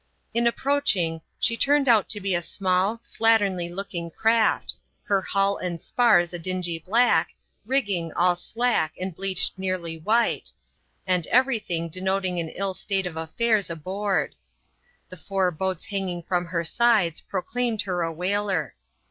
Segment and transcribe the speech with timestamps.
[0.35, 5.79] On approaching, she turned out to be a small, slatternly looking craft, her hull and
[5.79, 7.35] spars a dingy black,
[7.67, 10.51] rigging all slack and bleached nearly white,
[11.05, 14.33] and every thing denoting an ill state of affairs aboard.
[15.09, 18.73] The four boats hanging from her sides proclaimed her a whaler.